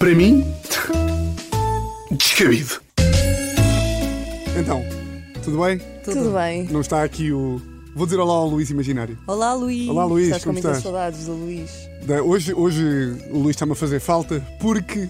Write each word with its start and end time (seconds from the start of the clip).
Para 0.00 0.14
mim, 0.14 0.42
descabido. 2.12 2.80
Então, 4.58 4.82
tudo 5.44 5.60
bem? 5.62 5.78
Tudo 6.02 6.32
bem. 6.32 6.64
Não 6.70 6.80
está 6.80 7.04
aqui 7.04 7.30
o. 7.32 7.60
Vou 7.94 8.06
dizer 8.06 8.18
olá 8.18 8.32
ao 8.32 8.48
Luís 8.48 8.70
Imaginário. 8.70 9.18
Olá, 9.26 9.52
Luís. 9.52 9.86
Olá, 9.90 10.06
Luís, 10.06 10.24
Estás 10.28 10.42
com 10.42 10.50
como 10.50 10.54
muitas 10.54 10.78
estás? 10.78 10.82
saudades 10.82 11.26
do 11.26 11.34
Luís. 11.34 11.70
Da- 12.06 12.22
Hoje, 12.22 12.54
hoje 12.54 12.82
o 13.30 13.40
Luís 13.40 13.50
está-me 13.50 13.72
a 13.72 13.74
fazer 13.74 14.00
falta 14.00 14.40
porque 14.58 15.06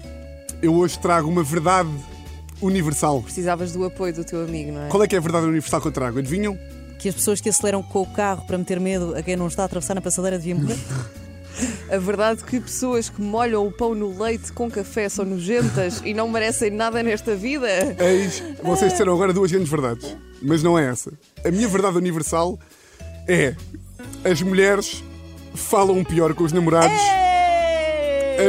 eu 0.61 0.75
hoje 0.75 0.99
trago 0.99 1.29
uma 1.29 1.41
verdade 1.43 1.89
universal. 2.61 3.21
Precisavas 3.21 3.71
do 3.71 3.85
apoio 3.85 4.13
do 4.13 4.25
teu 4.25 4.43
amigo, 4.43 4.73
não 4.73 4.81
é? 4.83 4.89
Qual 4.89 5.01
é 5.01 5.07
que 5.07 5.15
é 5.15 5.19
a 5.19 5.21
verdade 5.21 5.45
universal 5.45 5.79
que 5.79 5.87
eu 5.87 5.91
trago? 5.93 6.19
Adivinham? 6.19 6.59
Que 6.99 7.07
as 7.07 7.15
pessoas 7.15 7.39
que 7.39 7.47
aceleram 7.47 7.81
com 7.81 8.01
o 8.01 8.05
carro 8.05 8.45
para 8.45 8.57
meter 8.57 8.77
medo 8.77 9.15
a 9.15 9.23
quem 9.23 9.37
não 9.37 9.47
está 9.47 9.61
a 9.63 9.65
atravessar 9.67 9.95
na 9.95 10.01
passadeira 10.01 10.37
deviam 10.37 10.59
morrer. 10.59 10.77
A 11.91 11.97
verdade 11.97 12.41
é 12.41 12.45
que 12.49 12.59
pessoas 12.59 13.09
que 13.09 13.21
molham 13.21 13.65
o 13.65 13.71
pão 13.71 13.93
no 13.93 14.17
leite 14.21 14.51
com 14.53 14.69
café 14.69 15.09
são 15.09 15.25
nojentas 15.25 16.01
e 16.03 16.13
não 16.13 16.29
merecem 16.29 16.71
nada 16.71 17.03
nesta 17.03 17.35
vida. 17.35 17.67
Eis, 17.99 18.43
vocês 18.63 18.91
disseram 18.91 19.13
agora 19.13 19.33
duas 19.33 19.51
grandes 19.51 19.69
verdades, 19.69 20.15
mas 20.41 20.63
não 20.63 20.77
é 20.77 20.87
essa. 20.87 21.11
A 21.45 21.51
minha 21.51 21.67
verdade 21.67 21.97
universal 21.97 22.59
é: 23.27 23.55
as 24.23 24.41
mulheres 24.41 25.03
falam 25.53 26.03
pior 26.03 26.33
com 26.33 26.43
os 26.43 26.51
namorados. 26.51 27.01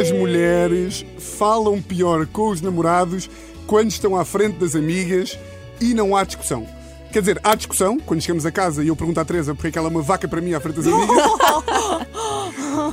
As 0.01 0.11
mulheres 0.11 1.05
falam 1.19 1.83
pior 1.83 2.27
com 2.27 2.49
os 2.49 2.61
namorados 2.61 3.29
quando 3.67 3.91
estão 3.91 4.17
à 4.17 4.25
frente 4.25 4.59
das 4.59 4.75
amigas 4.75 5.39
e 5.81 5.95
não 5.95 6.17
há 6.17 6.25
discussão. 6.25 6.67
Quer 7.13 7.21
dizer, 7.21 7.41
há 7.43 7.55
discussão 7.55 7.99
quando 7.99 8.23
chegamos 8.23 8.47
a 8.47 8.51
casa 8.51 8.83
e 8.83 8.89
eu 8.89 8.97
pergunto 8.97 9.21
à 9.21 9.25
Teresa 9.25 9.55
porque 9.55 9.69
é 9.69 9.71
que 9.71 9.79
ela 9.79 9.89
é 9.89 9.91
uma 9.91 10.01
vaca 10.01 10.27
para 10.27 10.41
mim 10.41 10.55
à 10.55 10.61
frente 10.61 10.77
das 10.77 10.87
amigas. 10.87 11.17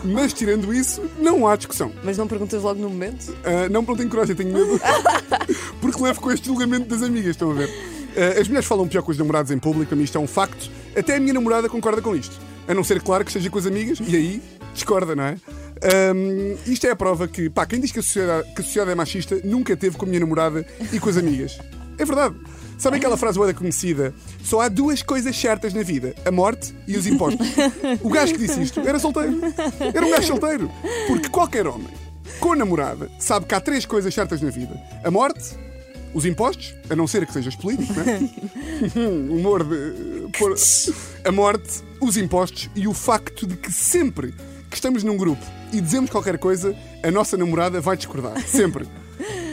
Mas 0.04 0.34
tirando 0.34 0.74
isso, 0.74 1.02
não 1.20 1.48
há 1.48 1.56
discussão. 1.56 1.92
Mas 2.04 2.18
não 2.18 2.28
perguntas 2.28 2.62
logo 2.62 2.80
no 2.80 2.90
momento? 2.90 3.36
Ah, 3.44 3.70
não, 3.70 3.84
porque 3.84 3.92
não 3.92 3.98
tenho 3.98 4.10
coragem, 4.10 4.36
tenho 4.36 4.54
medo. 4.54 4.80
porque 5.82 6.02
levo 6.02 6.22
com 6.22 6.32
este 6.32 6.48
julgamento 6.48 6.88
das 6.88 7.04
amigas, 7.04 7.32
estão 7.32 7.52
a 7.52 7.54
ver? 7.54 7.70
Ah, 8.16 8.40
as 8.40 8.48
mulheres 8.48 8.68
falam 8.68 8.88
pior 8.88 9.02
com 9.02 9.12
os 9.12 9.18
namorados 9.18 9.52
em 9.52 9.60
público, 9.60 9.88
para 9.88 9.98
mim 9.98 10.04
isto 10.04 10.18
é 10.18 10.22
um 10.22 10.28
facto. 10.28 10.70
Até 10.96 11.16
a 11.16 11.20
minha 11.20 11.34
namorada 11.34 11.70
concorda 11.70 12.02
com 12.02 12.16
isto. 12.16 12.36
A 12.68 12.74
não 12.74 12.84
ser, 12.84 13.02
claro, 13.02 13.24
que 13.24 13.32
esteja 13.32 13.50
com 13.50 13.58
as 13.58 13.66
amigas 13.66 14.00
e 14.00 14.16
aí 14.16 14.42
discorda, 14.74 15.16
não 15.16 15.24
é? 15.24 15.38
Ahm, 15.82 16.58
isto 16.68 16.86
é 16.86 16.92
a 16.92 16.96
prova 16.96 17.28
que, 17.28 17.50
pá, 17.50 17.66
quem 17.66 17.80
diz 17.80 17.92
que 17.92 18.00
a, 18.00 18.04
sociedade, 18.04 18.54
que 18.54 18.62
a 18.62 18.64
sociedade 18.64 18.92
é 18.92 18.96
machista 18.96 19.40
nunca 19.44 19.76
teve 19.76 19.98
com 19.98 20.06
a 20.06 20.08
minha 20.08 20.20
namorada 20.20 20.66
e 20.92 21.00
com 21.00 21.10
as 21.10 21.18
amigas. 21.18 21.58
É 22.00 22.06
verdade. 22.06 22.36
Sabem 22.78 22.98
aquela 22.98 23.18
frase 23.18 23.38
boa 23.38 23.54
conhecida? 23.54 24.14
Só 24.42 24.62
há 24.62 24.70
duas 24.70 25.04
coisas 25.04 25.36
certas 25.36 25.74
na 25.74 25.84
vida: 25.84 26.16
a 26.26 26.32
morte 26.32 26.74
e 26.88 26.96
os 26.98 27.06
impostos. 27.06 27.46
O 28.02 28.10
gajo 28.10 28.34
que 28.34 28.40
disse 28.40 28.62
isto 28.62 28.80
era 28.80 28.98
solteiro. 28.98 29.40
Era 29.94 30.06
um 30.06 30.10
gajo 30.12 30.28
solteiro. 30.28 30.72
Porque 31.08 31.28
qualquer 31.30 31.68
homem 31.68 31.90
com 32.40 32.56
namorada 32.56 33.12
sabe 33.20 33.46
que 33.46 33.54
há 33.54 33.60
três 33.60 33.86
coisas 33.86 34.14
certas 34.14 34.42
na 34.42 34.50
vida: 34.50 34.80
a 35.04 35.12
morte, 35.12 35.58
os 36.14 36.26
impostos, 36.26 36.74
a 36.90 36.96
não 36.96 37.06
ser 37.06 37.26
que 37.28 37.34
sejas 37.34 37.56
político, 37.56 37.94
não 37.94 38.04
é? 38.04 38.20
Humor 39.30 39.64
de. 39.66 40.30
pôr- 40.38 40.56
A 41.26 41.32
morte, 41.34 41.84
os 42.00 42.16
impostos 42.16 42.70
e 42.76 42.88
o 42.88 42.94
facto 42.94 43.46
de 43.46 43.58
que 43.58 43.72
sempre 43.74 44.34
que 44.70 44.76
estamos 44.76 45.04
num 45.04 45.18
grupo 45.18 45.44
e 45.74 45.82
dizemos 45.82 46.10
qualquer 46.10 46.38
coisa, 46.38 46.74
a 47.04 47.12
nossa 47.12 47.36
namorada 47.36 47.82
vai 47.82 47.98
discordar. 47.98 48.40
Sempre. 48.48 48.88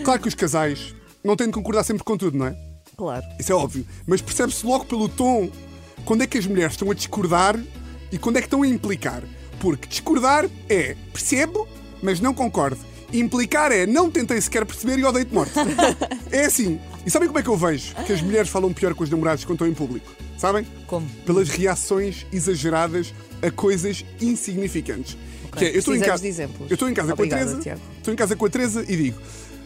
Claro 0.04 0.20
que 0.20 0.28
os 0.28 0.34
casais 0.34 0.94
não 1.26 1.36
têm 1.36 1.48
de 1.48 1.52
concordar 1.52 1.84
sempre 1.84 2.04
com 2.04 2.16
tudo, 2.16 2.38
não 2.38 2.46
é? 2.46 2.56
Claro. 2.96 3.24
Isso 3.38 3.52
é 3.52 3.54
óbvio. 3.54 3.86
Mas 4.06 4.22
percebe-se 4.22 4.64
logo 4.64 4.84
pelo 4.84 5.08
tom 5.08 5.50
quando 6.04 6.22
é 6.22 6.26
que 6.26 6.38
as 6.38 6.46
mulheres 6.46 6.72
estão 6.72 6.90
a 6.90 6.94
discordar 6.94 7.60
e 8.10 8.18
quando 8.18 8.36
é 8.36 8.40
que 8.40 8.46
estão 8.46 8.62
a 8.62 8.66
implicar. 8.66 9.22
Porque 9.58 9.88
discordar 9.88 10.48
é 10.68 10.96
percebo, 11.12 11.66
mas 12.02 12.20
não 12.20 12.32
concordo. 12.32 12.78
Implicar 13.12 13.72
é 13.72 13.86
não 13.86 14.10
tentei 14.10 14.40
sequer 14.40 14.64
perceber 14.64 14.98
e 14.98 15.04
odeio-te 15.04 15.34
morte. 15.34 15.52
é 16.30 16.46
assim. 16.46 16.80
E 17.04 17.10
sabem 17.10 17.28
como 17.28 17.38
é 17.38 17.42
que 17.42 17.48
eu 17.48 17.56
vejo 17.56 17.94
que 18.06 18.12
as 18.12 18.22
mulheres 18.22 18.48
falam 18.48 18.72
pior 18.72 18.94
com 18.94 19.04
os 19.04 19.10
namorados 19.10 19.44
quando 19.44 19.56
estão 19.56 19.68
em 19.68 19.74
público? 19.74 20.10
Sabem? 20.38 20.66
Como? 20.86 21.08
Pelas 21.24 21.48
reações 21.48 22.26
exageradas 22.32 23.14
a 23.42 23.50
coisas 23.50 24.04
insignificantes. 24.20 25.16
Que 25.56 25.64
é, 25.64 25.74
eu 25.74 25.78
estou 25.78 25.94
em 25.96 26.00
casa, 26.00 26.26
eu 26.26 26.74
estou 26.74 26.88
em 26.88 26.92
casa 26.92 27.14
Obrigada, 27.14 27.44
com 27.44 27.56
a 27.56 27.60
Teresa, 27.62 27.80
estou 27.96 28.12
em 28.12 28.16
casa 28.16 28.36
com 28.36 28.44
a 28.44 28.50
Teresa 28.50 28.84
e 28.86 28.96
digo: 28.96 29.18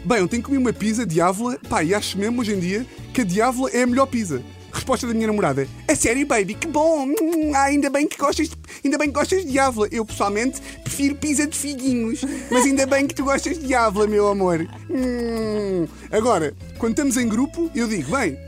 Bem, 0.04 0.26
que 0.26 0.40
comer 0.42 0.58
uma 0.58 0.72
pizza 0.72 1.04
de 1.04 1.20
Ávila, 1.20 1.58
pá, 1.68 1.84
e 1.84 1.94
acho 1.94 2.18
mesmo 2.18 2.40
hoje 2.40 2.54
em 2.54 2.60
dia 2.60 2.86
que 3.12 3.20
a 3.20 3.24
de 3.24 3.40
Ávila 3.40 3.70
é 3.70 3.82
a 3.82 3.86
melhor 3.86 4.06
pizza. 4.06 4.42
Resposta 4.72 5.06
da 5.06 5.12
minha 5.12 5.26
namorada: 5.26 5.68
A 5.86 5.94
sério, 5.94 6.26
baby, 6.26 6.54
que 6.54 6.66
bom! 6.66 7.06
Hum, 7.06 7.52
ah, 7.54 7.64
ainda 7.64 7.90
bem 7.90 8.06
que 8.08 8.16
gostas, 8.16 8.50
ainda 8.82 8.96
bem 8.96 9.08
que 9.08 9.14
gostas 9.14 9.44
de 9.44 9.58
Ávila. 9.58 9.88
Eu 9.90 10.04
pessoalmente 10.04 10.60
prefiro 10.82 11.16
pizza 11.16 11.46
de 11.46 11.56
figuinhos, 11.56 12.22
mas 12.50 12.64
ainda 12.64 12.86
bem 12.86 13.06
que 13.06 13.14
tu 13.14 13.24
gostas 13.24 13.58
de 13.58 13.74
Ávila, 13.74 14.06
meu 14.06 14.28
amor. 14.28 14.66
Hum. 14.88 15.86
Agora, 16.10 16.54
quando 16.78 16.92
estamos 16.92 17.16
em 17.16 17.28
grupo, 17.28 17.70
eu 17.74 17.86
digo: 17.86 18.10
Bem, 18.16 18.38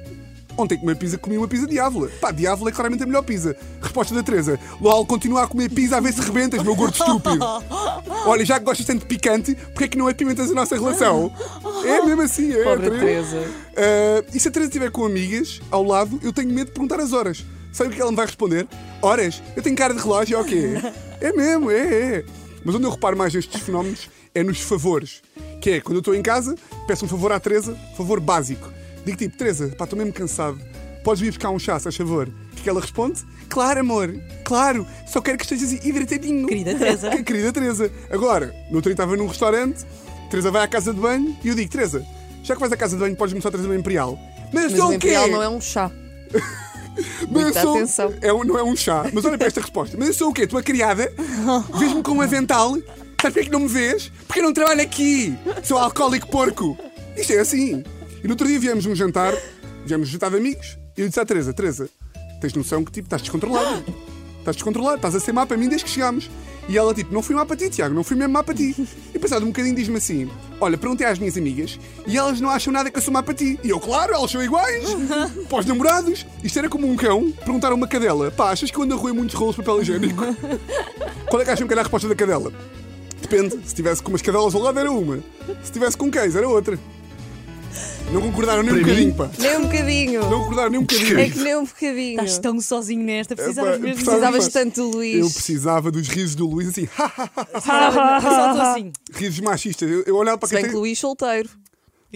Ontem 0.56 0.76
comi 0.78 0.92
uma 0.92 0.96
pizza, 0.98 1.18
comi 1.18 1.38
uma 1.38 1.48
pizza 1.48 1.66
de 1.66 1.78
Ávila. 1.78 2.08
Pá, 2.20 2.30
de 2.30 2.46
Ávila 2.46 2.70
é 2.70 2.72
claramente 2.72 3.02
a 3.02 3.06
melhor 3.06 3.22
pizza. 3.22 3.56
Resposta 3.80 4.14
da 4.14 4.22
Teresa. 4.22 4.58
LOL, 4.80 5.06
continua 5.06 5.44
a 5.44 5.46
comer 5.46 5.70
pizza 5.70 5.96
a 5.96 6.00
ver 6.00 6.12
se 6.12 6.20
rebentas, 6.20 6.62
meu 6.62 6.74
gordo 6.74 6.94
estúpido. 6.94 7.44
Olha, 8.26 8.44
já 8.44 8.58
que 8.58 8.64
gostas 8.64 8.86
tanto 8.86 9.00
de 9.00 9.06
picante, 9.06 9.54
porquê 9.54 9.84
é 9.84 9.88
que 9.88 9.98
não 9.98 10.08
apimentas 10.08 10.50
a 10.50 10.54
nossa 10.54 10.74
relação? 10.74 11.32
É 11.84 12.04
mesmo 12.04 12.22
assim, 12.22 12.52
é. 12.52 12.62
Pobre 12.62 12.90
Teresa. 12.90 13.38
Teresa. 13.38 13.50
Ah, 13.76 14.24
e 14.32 14.38
se 14.38 14.48
a 14.48 14.50
Teresa 14.50 14.68
estiver 14.68 14.90
com 14.90 15.04
amigas 15.04 15.60
ao 15.70 15.82
lado, 15.82 16.20
eu 16.22 16.32
tenho 16.32 16.50
medo 16.50 16.66
de 16.66 16.72
perguntar 16.72 17.00
as 17.00 17.12
horas. 17.12 17.44
Sabe 17.72 17.90
o 17.90 17.92
que 17.92 18.00
ela 18.00 18.10
me 18.10 18.16
vai 18.16 18.26
responder? 18.26 18.68
Horas? 19.00 19.42
Eu 19.56 19.62
tenho 19.62 19.74
cara 19.74 19.94
de 19.94 20.00
relógio, 20.00 20.36
é 20.36 20.40
o 20.40 20.44
quê? 20.44 20.74
É 21.20 21.32
mesmo, 21.32 21.70
é, 21.70 22.16
é. 22.16 22.24
Mas 22.64 22.74
onde 22.74 22.84
eu 22.84 22.90
reparo 22.90 23.16
mais 23.16 23.34
estes 23.34 23.62
fenómenos 23.62 24.10
é 24.34 24.42
nos 24.42 24.60
favores. 24.60 25.22
Que 25.60 25.70
é, 25.70 25.80
quando 25.80 25.96
eu 25.96 26.00
estou 26.00 26.14
em 26.14 26.22
casa, 26.22 26.54
peço 26.86 27.04
um 27.04 27.08
favor 27.08 27.32
à 27.32 27.40
Teresa, 27.40 27.76
favor 27.96 28.20
básico. 28.20 28.70
Digo 29.04 29.16
tipo, 29.18 29.36
Teresa, 29.36 29.68
pá, 29.76 29.84
estou 29.84 29.98
mesmo 29.98 30.12
cansado. 30.12 30.58
Podes 31.02 31.20
vir 31.20 31.28
buscar 31.30 31.50
um 31.50 31.58
chá, 31.58 31.78
se 31.78 31.84
faz 31.84 31.96
favor. 31.96 32.28
O 32.28 32.50
que 32.54 32.60
é 32.60 32.62
que 32.62 32.68
ela 32.70 32.80
responde? 32.80 33.24
Claro, 33.48 33.80
amor, 33.80 34.14
claro, 34.44 34.86
só 35.06 35.20
quero 35.20 35.36
que 35.36 35.44
estejas 35.44 35.72
hidratadinho. 35.84 36.46
Querida 36.46 36.74
Teresa. 36.76 37.10
Querida 37.22 37.52
Teresa. 37.52 37.90
Agora, 38.10 38.54
no 38.70 38.76
outro 38.76 38.90
dia 38.90 38.92
estava 38.92 39.16
num 39.16 39.26
restaurante, 39.26 39.84
Teresa 40.30 40.50
vai 40.50 40.62
à 40.62 40.68
casa 40.68 40.94
de 40.94 41.00
banho 41.00 41.36
e 41.42 41.48
eu 41.48 41.54
digo, 41.54 41.70
Teresa, 41.70 42.06
já 42.44 42.54
que 42.54 42.60
vais 42.60 42.72
à 42.72 42.76
casa 42.76 42.96
de 42.96 43.02
banho, 43.02 43.16
podes-me 43.16 43.42
só 43.42 43.50
trazer 43.50 43.66
uma 43.66 43.74
Imperial. 43.76 44.18
Mas, 44.52 44.72
Mas 44.72 44.80
o 44.80 44.88
quê? 44.90 44.94
Imperial 44.94 45.28
não 45.28 45.42
é 45.42 45.48
um 45.48 45.60
chá. 45.60 45.90
Mas 47.30 47.56
sou... 47.56 47.74
atenção. 47.76 48.14
É 48.20 48.32
um- 48.32 48.44
não 48.44 48.58
é 48.58 48.62
um 48.62 48.76
chá. 48.76 49.06
Mas 49.12 49.24
olha 49.24 49.38
para 49.38 49.46
esta 49.46 49.60
resposta. 49.60 49.96
Mas 49.98 50.08
eu 50.08 50.14
sou 50.14 50.30
o 50.30 50.32
quê? 50.32 50.46
Tua 50.46 50.62
criada? 50.62 51.12
Vês-me 51.78 52.02
com 52.02 52.12
um 52.12 52.20
avental? 52.20 52.70
Sabes 53.20 53.34
porquê 53.34 53.44
que 53.44 53.50
não 53.50 53.60
me 53.60 53.68
vês? 53.68 54.10
Porque 54.26 54.40
eu 54.40 54.44
não 54.44 54.52
trabalho 54.52 54.82
aqui. 54.82 55.36
Sou 55.62 55.78
alcoólico 55.78 56.28
porco. 56.28 56.76
Isto 57.16 57.32
é 57.34 57.38
assim. 57.38 57.84
E 58.22 58.26
no 58.28 58.34
outro 58.34 58.46
dia 58.46 58.58
viemos 58.58 58.86
um 58.86 58.94
jantar, 58.94 59.34
viemos 59.84 60.08
jantar 60.08 60.30
de 60.30 60.36
amigos, 60.36 60.78
e 60.96 61.00
eu 61.00 61.08
disse 61.08 61.18
à 61.18 61.24
Teresa, 61.24 61.52
Teresa, 61.52 61.88
tens 62.40 62.54
noção 62.54 62.84
que 62.84 62.92
tipo, 62.92 63.06
estás 63.06 63.22
descontrolada. 63.22 63.82
Estás 64.38 64.56
descontrolada, 64.56 64.96
estás 64.96 65.14
a 65.14 65.20
ser 65.20 65.32
má 65.32 65.46
para 65.46 65.56
mim 65.56 65.68
desde 65.68 65.84
que 65.84 65.90
chegámos. 65.90 66.28
E 66.68 66.78
ela 66.78 66.94
tipo, 66.94 67.12
não 67.12 67.22
fui 67.22 67.34
má 67.34 67.44
para 67.44 67.56
ti, 67.56 67.70
Tiago, 67.70 67.94
não 67.94 68.04
fui 68.04 68.16
mesmo 68.16 68.32
má 68.32 68.42
para 68.42 68.54
ti. 68.54 68.74
E 69.12 69.18
passado 69.18 69.44
um 69.44 69.48
bocadinho 69.48 69.74
diz-me 69.74 69.96
assim: 69.96 70.30
Olha, 70.60 70.78
perguntei 70.78 71.06
às 71.06 71.18
minhas 71.18 71.36
amigas 71.36 71.78
e 72.06 72.16
elas 72.16 72.40
não 72.40 72.50
acham 72.50 72.72
nada 72.72 72.90
que 72.90 72.98
eu 72.98 73.02
sou 73.02 73.12
má 73.12 73.22
para 73.22 73.34
ti. 73.34 73.58
E 73.62 73.70
eu, 73.70 73.80
claro, 73.80 74.14
elas 74.14 74.30
são 74.30 74.42
iguais. 74.42 74.84
Os 75.50 75.66
namorados. 75.66 76.26
Isto 76.42 76.58
era 76.58 76.68
como 76.68 76.88
um 76.88 76.96
cão 76.96 77.32
perguntar 77.32 77.72
a 77.72 77.74
uma 77.74 77.86
cadela: 77.88 78.30
Pá, 78.30 78.50
achas 78.50 78.70
que 78.70 78.76
eu 78.76 78.82
ando 78.82 78.94
a 78.94 78.96
roer 78.96 79.14
muitos 79.14 79.34
rolos 79.34 79.56
de 79.56 79.62
papel 79.62 79.82
higiênico? 79.82 80.24
Qual 81.28 81.42
é 81.42 81.44
que 81.44 81.50
acham 81.50 81.66
que 81.66 81.74
era 81.74 81.80
a 81.80 81.84
resposta 81.84 82.08
da 82.08 82.14
cadela? 82.14 82.52
Depende. 83.20 83.58
Se 83.64 83.74
tivesse 83.74 84.02
com 84.02 84.10
umas 84.10 84.22
cadelas 84.22 84.54
ao 84.54 84.60
lado 84.60 84.78
era 84.78 84.90
uma. 84.90 85.20
Se 85.62 85.72
tivesse 85.72 85.96
com 85.96 86.10
cães 86.10 86.36
era 86.36 86.48
outra. 86.48 86.78
Não 88.12 88.20
concordaram 88.20 88.62
nem 88.62 88.74
um 88.74 88.78
bocadinho, 88.80 89.14
pá. 89.14 89.30
Nem 89.38 89.56
um 89.56 89.62
bocadinho. 89.62 90.20
Não 90.28 90.40
concordaram 90.40 90.70
nem 90.70 90.80
um 90.80 90.82
bocadinho. 90.82 91.18
É 91.18 91.30
que 91.30 91.38
nem 91.38 91.56
um 91.56 91.64
bocadinho. 91.64 92.10
Estás 92.20 92.38
tão 92.38 92.60
sozinho 92.60 93.02
nesta, 93.04 93.34
precisavas 93.34 93.80
mesmo. 93.80 93.94
precisava- 93.94 94.18
Precisavas 94.32 94.48
tanto 94.52 94.74
do 94.90 94.96
Luís. 94.96 95.18
Eu 95.24 95.30
precisava 95.30 95.90
dos 95.90 96.08
risos 96.08 96.34
do 96.34 96.46
Luís 96.46 96.68
assim, 96.68 96.86
só 96.86 97.06
estou 98.50 98.62
assim. 98.62 98.92
risos 99.14 99.40
machistas. 99.40 99.90
Eu, 99.90 100.02
eu 100.02 100.16
olhava 100.16 100.38
para 100.38 100.48
Se 100.48 100.54
bem 100.54 100.64
que. 100.64 100.70
Luís 100.72 100.98
solteiro. 100.98 101.48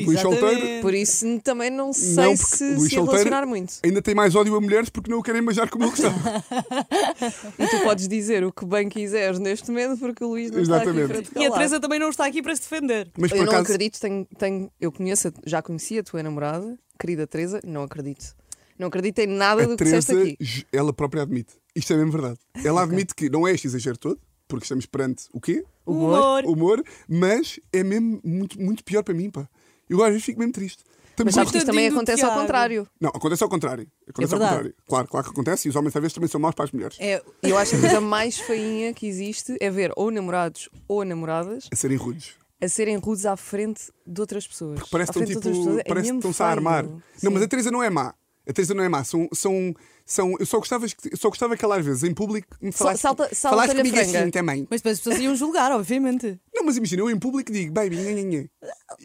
Luís 0.04 0.20
solteiro. 0.20 0.46
Exatamente. 0.48 0.82
Por 0.82 0.94
isso 0.94 1.40
também 1.40 1.70
não 1.70 1.92
sei 1.92 2.14
Não, 2.24 2.36
se 2.36 2.64
Luís 2.74 2.88
se 2.90 2.94
relacionar 2.96 3.46
muito. 3.46 3.74
ainda 3.84 4.02
tem 4.02 4.14
mais 4.14 4.34
ódio 4.34 4.54
a 4.56 4.60
mulheres 4.60 4.88
porque 4.90 5.10
não 5.10 5.18
o 5.18 5.22
querem 5.22 5.40
imaginar 5.40 5.70
como 5.70 5.84
ele 5.84 5.92
está. 5.94 6.10
E 7.58 7.66
tu 7.68 7.80
podes 7.82 8.08
dizer 8.08 8.44
o 8.44 8.52
que 8.52 8.64
bem 8.64 8.88
quiseres 8.88 9.38
neste 9.38 9.70
momento 9.70 9.98
porque 9.98 10.22
o 10.24 10.28
Luís 10.28 10.50
não 10.50 10.60
está 10.60 10.76
aqui 10.78 10.88
Exatamente. 10.90 11.08
para 11.30 11.40
te 11.40 11.42
E 11.42 11.46
a. 11.46 11.50
Teresa 11.52 11.80
também 11.80 11.98
não 11.98 12.10
está 12.10 12.26
aqui 12.26 12.42
para 12.42 12.54
se 12.54 12.62
defender. 12.62 13.10
Mas 13.18 13.30
Eu 13.30 13.38
por 13.38 13.44
não 13.44 13.52
acaso, 13.52 13.64
acredito, 13.64 14.00
tenho, 14.00 14.26
tenho, 14.38 14.70
eu 14.80 14.92
conheço, 14.92 15.32
já 15.44 15.62
conheci 15.62 15.98
a 15.98 16.02
tua 16.02 16.22
namorada, 16.22 16.78
querida 16.98 17.26
Teresa, 17.26 17.60
não 17.64 17.82
acredito. 17.82 18.34
Não 18.78 18.88
acredito 18.88 19.18
em 19.20 19.26
nada 19.26 19.62
a 19.62 19.66
do 19.66 19.76
que 19.76 19.84
disseste 19.84 20.12
Teresa, 20.12 20.30
aqui. 20.34 20.44
j- 20.44 20.66
ela 20.72 20.92
própria 20.92 21.22
admite. 21.22 21.54
Isto 21.74 21.94
é 21.94 21.96
mesmo 21.96 22.12
verdade. 22.12 22.38
Ela 22.62 22.82
admite 22.82 23.14
que 23.14 23.30
não 23.30 23.46
é 23.48 23.52
este 23.52 23.66
exagero 23.66 23.96
todo, 23.96 24.20
porque 24.46 24.64
estamos 24.64 24.84
perante 24.86 25.24
o 25.32 25.40
quê? 25.40 25.64
Humor. 25.86 26.44
Humor, 26.44 26.82
mas 27.08 27.58
é 27.72 27.82
mesmo 27.82 28.20
muito, 28.22 28.60
muito 28.60 28.84
pior 28.84 29.02
para 29.02 29.14
mim, 29.14 29.30
pá. 29.30 29.48
Eu 29.88 30.02
às 30.02 30.08
vezes 30.10 30.24
fico 30.24 30.38
mesmo 30.38 30.52
triste. 30.52 30.84
Mas 31.24 31.34
sabes 31.34 31.50
que 31.50 31.56
a- 31.56 31.60
isto 31.60 31.66
também 31.68 31.88
acontece 31.88 32.22
ao 32.24 32.34
contrário. 32.38 32.86
Não, 33.00 33.08
acontece 33.08 33.42
ao 33.42 33.48
contrário. 33.48 33.86
Acontece 34.06 34.34
ao 34.34 34.38
verdade. 34.38 34.54
contrário. 34.64 34.74
Claro, 34.86 35.08
claro 35.08 35.24
que 35.26 35.30
acontece 35.32 35.66
e 35.66 35.70
os 35.70 35.76
homens 35.76 35.96
às 35.96 36.00
vezes 36.02 36.12
também 36.14 36.28
são 36.28 36.38
maus 36.40 36.54
para 36.54 36.66
as 36.66 36.72
mulheres. 36.72 36.96
É, 37.00 37.22
eu 37.42 37.56
acho 37.56 37.70
que 37.70 37.76
a 37.78 37.80
coisa 37.80 38.00
mais 38.02 38.38
feinha 38.38 38.92
que 38.92 39.06
existe 39.06 39.56
é 39.60 39.70
ver 39.70 39.92
ou 39.96 40.10
namorados 40.10 40.68
ou 40.86 41.04
namoradas 41.04 41.68
A 41.72 41.76
serem 41.76 41.96
rudes. 41.96 42.34
a 42.60 42.68
serem 42.68 42.96
rudes 42.98 43.24
à 43.24 43.34
frente 43.34 43.84
de 44.06 44.20
outras 44.20 44.46
pessoas. 44.46 44.80
Parece 44.90 45.10
à 45.10 45.14
que 45.14 45.20
estão 45.32 45.40
tipo. 45.52 45.78
É 45.80 45.84
parece 45.84 45.84
que 45.84 45.92
mesmo 45.94 46.18
estão-se 46.18 46.42
a 46.42 46.46
armar. 46.48 46.84
Sim. 46.84 47.00
Não, 47.22 47.30
mas 47.32 47.42
a 47.42 47.48
Teresa 47.48 47.70
não 47.70 47.82
é 47.82 47.88
má. 47.88 48.14
A 48.48 48.52
Teresa 48.52 48.74
não 48.74 48.84
é 48.84 48.88
má. 48.88 49.02
São. 49.02 49.26
são, 49.32 49.74
são 50.04 50.34
eu 50.38 50.44
só 50.46 50.58
gostava, 50.58 50.86
que- 50.86 50.94
eu 51.12 51.16
só 51.16 51.28
gostava 51.30 51.56
que 51.56 51.64
ela 51.64 51.78
às 51.78 51.84
vezes 51.84 52.02
em 52.04 52.12
público 52.14 52.46
me 52.60 52.70
falasse, 52.70 53.00
salta- 53.00 53.24
salta-lhe 53.34 53.38
falasse 53.66 53.70
a 53.72 53.74
comigo 53.76 53.96
franga. 53.96 54.20
assim 54.20 54.30
também. 54.30 54.66
Mas 54.70 54.80
depois 54.82 54.98
as 54.98 55.00
pessoas 55.02 55.20
iam 55.20 55.34
julgar, 55.34 55.72
obviamente. 55.72 56.38
Não, 56.54 56.62
mas 56.64 56.76
imagina, 56.76 57.02
eu 57.02 57.10
em 57.10 57.18
público 57.18 57.50
digo, 57.50 57.72
baby, 57.72 57.96
nha, 57.96 58.12
nha, 58.12 58.22
nha. 58.22 58.44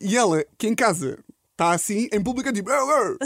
E 0.02 0.18
ela, 0.18 0.44
que 0.58 0.68
em 0.68 0.76
casa 0.76 1.20
está 1.52 1.72
assim, 1.74 2.10
em 2.12 2.22
público 2.22 2.50
eu 2.50 2.54
digo, 2.54 2.72
"Arr, 2.72 2.82
arr, 2.90 3.18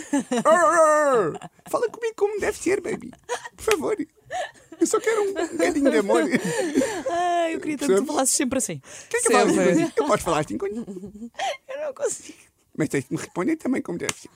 arr, 0.45 1.33
arr." 1.35 1.49
fala 1.69 1.89
comigo 1.89 2.13
como 2.17 2.39
deve 2.39 2.57
ser, 2.57 2.81
baby. 2.81 3.11
Por 3.55 3.63
favor. 3.63 3.95
Eu 4.79 4.85
só 4.87 4.99
quero 4.99 5.21
um 5.29 5.33
bocadinho 5.33 5.89
de 5.89 5.97
amor. 5.99 6.23
Ah, 7.09 7.49
eu 7.49 7.59
queria 7.61 7.77
tanto 7.77 7.93
que 7.93 8.01
tu 8.01 8.05
falasses 8.05 8.35
sempre 8.35 8.57
assim. 8.57 8.81
Quer 9.09 9.21
que 9.21 9.27
eu 9.27 9.31
fale 9.31 9.49
assim 9.49 9.55
Sempre. 9.55 9.73
contigo? 9.83 9.93
Eu 9.95 10.07
posso 10.07 10.23
falar 10.23 10.39
assim 10.41 10.57
contigo. 10.57 11.31
Eu 11.69 11.85
não 11.85 11.93
consigo. 11.93 12.37
Mas 12.77 12.89
tens 12.89 13.05
de 13.05 13.13
me 13.13 13.17
responder 13.21 13.55
também 13.55 13.81
como 13.81 13.97
deve 13.97 14.13
ser. 14.13 14.29